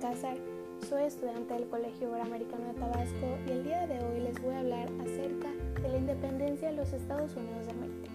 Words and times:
Salazar, 0.00 0.36
soy 0.88 1.04
estudiante 1.04 1.54
del 1.54 1.68
Colegio 1.68 2.08
Iberoamericano 2.08 2.66
de 2.66 2.74
Tabasco 2.74 3.38
y 3.46 3.50
el 3.52 3.62
día 3.62 3.86
de 3.86 4.00
hoy 4.00 4.18
les 4.18 4.42
voy 4.42 4.52
a 4.52 4.58
hablar 4.58 4.88
acerca 5.00 5.48
de 5.80 5.88
la 5.88 5.96
independencia 5.96 6.70
de 6.70 6.76
los 6.76 6.92
Estados 6.92 7.36
Unidos 7.36 7.66
de 7.66 7.70
América. 7.70 8.10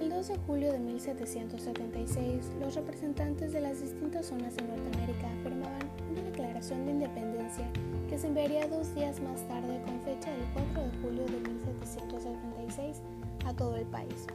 El 0.00 0.08
2 0.08 0.28
de 0.28 0.38
julio 0.46 0.72
de 0.72 0.78
1776, 0.78 2.52
los 2.58 2.74
representantes 2.74 3.52
de 3.52 3.60
las 3.60 3.82
distintas 3.82 4.24
zonas 4.24 4.56
de 4.56 4.62
Norteamérica 4.62 5.28
firmaban 5.42 5.90
una 6.10 6.22
declaración 6.22 6.86
de 6.86 6.92
independencia 6.92 7.68
que 8.08 8.16
se 8.16 8.28
enviaría 8.28 8.66
dos 8.66 8.94
días 8.94 9.20
más 9.20 9.46
tarde 9.46 9.82
con 9.84 10.00
fecha 10.00 10.30
del 10.30 10.46
4 10.54 10.82
de 10.84 10.90
julio 11.02 11.24
de 11.26 11.50
1776 11.50 13.02
a 13.44 13.52
todo 13.52 13.76
el 13.76 13.84
país. 13.84 14.26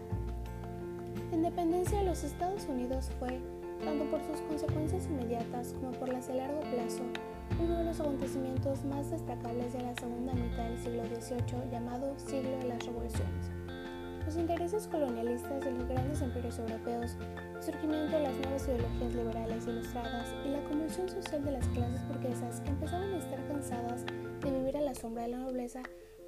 La 1.32 1.38
independencia 1.38 1.98
de 1.98 2.06
los 2.06 2.24
Estados 2.24 2.68
Unidos 2.68 3.10
fue, 3.18 3.40
tanto 3.82 4.06
por 4.06 4.22
sus 4.24 4.42
consecuencias 4.42 5.06
inmediatas 5.08 5.74
como 5.74 5.92
por 5.92 6.10
las 6.10 6.28
de 6.28 6.36
largo 6.36 6.62
plazo, 6.62 7.04
uno 7.60 7.78
de 7.78 7.84
los 7.84 8.00
acontecimientos 8.00 8.84
más 8.86 9.10
destacables 9.12 9.74
de 9.74 9.82
la 9.82 9.96
segunda 9.96 10.34
mitad 10.34 10.70
del 10.70 10.78
siglo 10.78 11.04
XVIII 11.06 11.70
llamado 11.72 12.14
siglo 12.18 12.58
de 12.58 12.68
las 12.70 12.86
revoluciones. 12.86 13.52
Los 14.26 14.36
intereses 14.36 14.88
colonialistas 14.88 15.66
de 15.66 15.72
los 15.72 15.88
grandes 15.88 16.22
imperios 16.22 16.60
europeos, 16.60 17.18
el 17.56 17.64
surgimiento 17.64 18.16
de 18.16 18.24
las 18.24 18.36
nuevas 18.36 18.68
ideologías 18.68 19.16
liberales 19.16 19.68
ilustradas 19.68 20.28
y 20.46 20.50
la 20.50 20.64
convulsión 20.64 21.10
social 21.10 21.44
de 21.44 21.52
las 21.52 21.68
clases 21.70 22.08
burguesas 22.08 22.62
que 22.62 22.70
empezaban 22.70 23.14
a 23.14 23.18
estar 23.18 23.48
cansadas 23.48 24.06
de 24.06 24.52
vivir 24.52 24.78
a 24.78 24.82
la 24.82 24.96
sombra 24.96 25.24
de 25.24 25.30
la 25.30 25.38
nobleza 25.38 25.82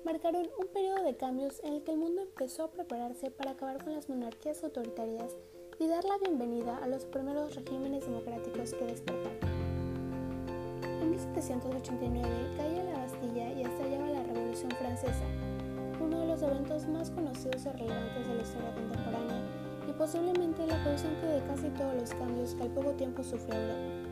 marcaron 0.03 0.47
un 0.59 0.67
periodo 0.67 1.03
de 1.03 1.15
cambios 1.15 1.61
en 1.63 1.73
el 1.73 1.83
que 1.83 1.91
el 1.91 1.97
mundo 1.97 2.23
empezó 2.23 2.63
a 2.63 2.71
prepararse 2.71 3.31
para 3.31 3.51
acabar 3.51 3.83
con 3.83 3.93
las 3.93 4.09
monarquías 4.09 4.63
autoritarias 4.63 5.37
y 5.79 5.87
dar 5.87 6.03
la 6.03 6.17
bienvenida 6.19 6.77
a 6.83 6.87
los 6.87 7.05
primeros 7.05 7.55
regímenes 7.55 8.05
democráticos 8.05 8.73
que 8.73 8.85
despertaron. 8.85 9.37
En 11.01 11.09
1789 11.09 12.29
caía 12.57 12.83
la 12.83 12.99
Bastilla 12.99 13.51
y 13.53 13.61
estallaba 13.63 14.07
la 14.09 14.23
Revolución 14.23 14.71
Francesa, 14.71 15.25
uno 15.99 16.19
de 16.19 16.27
los 16.27 16.41
eventos 16.41 16.87
más 16.87 17.09
conocidos 17.09 17.65
y 17.65 17.69
relevantes 17.69 18.27
de 18.27 18.35
la 18.35 18.41
historia 18.41 18.73
contemporánea 18.75 19.41
y 19.89 19.93
posiblemente 19.93 20.67
la 20.67 20.83
causante 20.83 21.25
de 21.25 21.41
casi 21.47 21.69
todos 21.69 21.95
los 21.95 22.13
cambios 22.13 22.53
que 22.53 22.63
al 22.63 22.69
poco 22.69 22.91
tiempo 22.91 23.23
sufrió 23.23 23.55
Europa. 23.55 24.09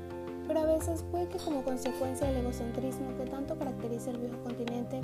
Pero 0.48 0.59
a 0.62 0.66
veces 0.66 1.04
puede 1.12 1.28
que 1.28 1.38
como 1.38 1.64
consecuencia 1.64 2.28
del 2.28 2.38
egocentrismo 2.38 3.16
que 3.17 3.26
tanto 3.26 3.58
caracteriza 3.58 4.12
el 4.12 4.17
viejo 4.17 4.38
continente, 4.44 5.00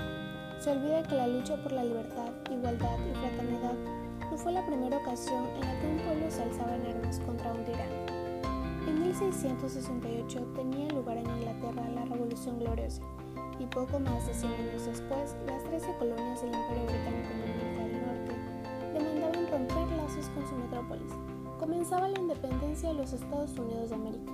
se 0.59 0.71
olvida 0.71 1.03
que 1.03 1.15
la 1.15 1.27
lucha 1.27 1.55
por 1.61 1.71
la 1.71 1.83
libertad, 1.83 2.31
igualdad 2.49 2.97
y 3.09 3.15
fraternidad 3.15 4.06
no 4.31 4.37
fue 4.37 4.51
la 4.51 4.65
primera 4.65 4.97
ocasión 4.97 5.45
en 5.55 5.61
la 5.61 5.79
que 5.79 5.87
un 5.87 5.97
pueblo 5.99 6.29
se 6.29 6.43
alzaba 6.43 6.75
en 6.75 6.85
armas 6.85 7.19
contra 7.19 7.53
un 7.53 7.63
tirano. 7.63 7.95
En 8.87 9.01
1668 9.03 10.47
tenía 10.55 10.89
lugar 10.89 11.17
en 11.17 11.29
Inglaterra 11.29 11.89
la 11.89 12.05
Revolución 12.05 12.59
Gloriosa 12.59 13.01
y 13.59 13.65
poco 13.65 13.99
más 13.99 14.27
de 14.27 14.33
100 14.33 14.51
años 14.53 14.85
después 14.85 15.35
las 15.45 15.63
13 15.63 15.95
colonias 15.97 16.41
del 16.41 16.53
Imperio 16.53 16.83
Británico 16.85 17.29
en 17.33 17.41
América 17.41 17.83
del 17.83 18.01
Norte 18.05 18.93
demandaban 18.93 19.47
romper 19.51 19.97
lazos 19.97 20.29
con 20.29 20.47
su 20.47 20.55
metrópolis. 20.55 21.11
Comenzaba 21.59 22.07
la 22.09 22.19
independencia 22.19 22.89
de 22.89 22.95
los 22.95 23.13
Estados 23.13 23.57
Unidos 23.57 23.89
de 23.89 23.95
América. 23.95 24.31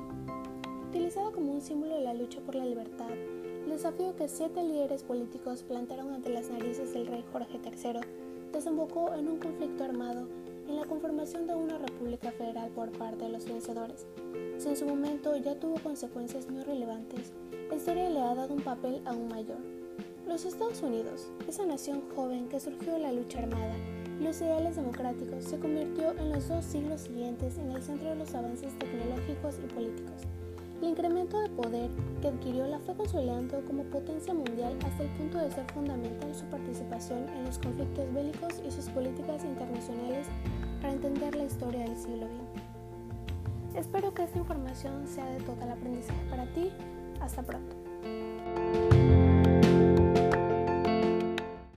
Utilizada 0.90 1.32
como 1.32 1.54
un 1.54 1.62
símbolo 1.62 1.96
de 1.96 2.02
la 2.02 2.14
lucha 2.14 2.42
por 2.42 2.56
la 2.56 2.66
libertad, 2.66 3.12
el 3.12 3.70
desafío 3.70 4.16
que 4.16 4.28
siete 4.28 4.62
líderes 4.64 5.04
políticos 5.04 5.64
plantaron 5.64 6.12
ante 6.14 6.30
las 6.30 6.50
narices 6.50 6.94
del 6.94 7.08
rey 7.08 7.24
Jorge 7.32 7.60
III 7.64 8.02
desembocó 8.54 9.14
en 9.16 9.28
un 9.28 9.40
conflicto 9.40 9.84
armado 9.84 10.28
en 10.70 10.78
la 10.78 10.86
conformación 10.86 11.48
de 11.48 11.56
una 11.56 11.78
república 11.78 12.32
federal 12.32 12.70
por 12.70 12.92
parte 12.92 13.26
de 13.26 13.32
los 13.32 13.46
vencedores. 13.46 14.06
Si 14.58 14.70
en 14.70 14.78
su 14.78 14.86
momento 14.86 15.36
ya 15.36 15.56
tuvo 15.56 15.76
consecuencias 15.80 16.50
muy 16.50 16.64
relevantes, 16.64 17.34
la 17.70 17.76
historia 17.76 18.10
le 18.10 18.22
ha 18.22 18.36
dado 18.36 18.54
un 18.54 18.62
papel 18.62 19.02
aún 19.06 19.28
mayor. 19.28 19.58
Los 20.28 20.46
Estados 20.46 20.82
Unidos, 20.82 21.28
esa 21.48 21.66
nación 21.66 22.04
joven 22.16 22.48
que 22.48 22.60
surgió 22.60 22.94
de 22.94 23.00
la 23.00 23.12
lucha 23.12 23.40
armada 23.40 23.76
y 24.20 24.24
los 24.24 24.40
ideales 24.40 24.76
democráticos, 24.76 25.44
se 25.44 25.60
convirtió 25.60 26.12
en 26.12 26.32
los 26.32 26.48
dos 26.48 26.64
siglos 26.64 27.02
siguientes 27.02 27.58
en 27.58 27.72
el 27.72 27.82
centro 27.82 28.10
de 28.10 28.16
los 28.16 28.34
avances 28.34 28.78
tecnológicos 28.80 29.60
y 29.64 29.74
políticos. 29.74 30.22
El 30.82 30.90
incremento 30.90 31.40
de 31.40 31.50
poder 31.50 31.90
que 32.22 32.28
adquirió 32.28 32.68
la 32.68 32.80
fue 32.80 32.96
consolidando 32.96 33.62
como 33.66 33.84
potencia 33.84 34.34
mundial 34.34 34.78
hasta 34.86 35.04
el 35.04 35.10
punto 35.12 35.38
de 35.40 35.52
ser 35.52 35.66
fundamental 35.74 36.36
su 36.36 36.46
en 37.12 37.46
los 37.46 37.58
conflictos 37.60 38.14
bélicos 38.14 38.62
y 38.66 38.72
sus 38.72 38.90
políticas 38.90 39.44
internacionales 39.44 40.28
para 40.82 40.94
entender 40.94 41.36
la 41.36 41.44
historia 41.44 41.82
del 41.82 41.98
siglo 41.98 42.28
XX. 42.28 43.78
Espero 43.80 44.14
que 44.14 44.24
esta 44.24 44.38
información 44.38 45.08
sea 45.08 45.26
de 45.26 45.42
total 45.42 45.72
aprendizaje 45.72 46.24
para 46.30 46.46
ti. 46.54 46.72
Hasta 47.20 47.42
pronto. 47.42 47.76